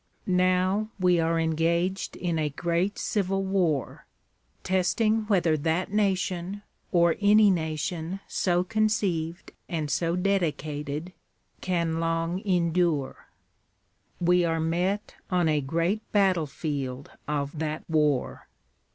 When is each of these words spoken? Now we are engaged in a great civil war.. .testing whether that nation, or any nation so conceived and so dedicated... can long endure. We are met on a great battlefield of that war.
Now 0.25 0.89
we 0.99 1.19
are 1.19 1.39
engaged 1.39 2.15
in 2.15 2.39
a 2.39 2.49
great 2.49 2.97
civil 2.97 3.43
war.. 3.43 4.07
.testing 4.63 5.27
whether 5.27 5.55
that 5.55 5.91
nation, 5.93 6.63
or 6.91 7.17
any 7.21 7.51
nation 7.51 8.19
so 8.27 8.63
conceived 8.63 9.51
and 9.69 9.91
so 9.91 10.15
dedicated... 10.15 11.13
can 11.61 11.99
long 11.99 12.39
endure. 12.39 13.27
We 14.19 14.43
are 14.43 14.59
met 14.59 15.13
on 15.29 15.47
a 15.47 15.61
great 15.61 16.01
battlefield 16.11 17.11
of 17.27 17.59
that 17.59 17.87
war. 17.87 18.47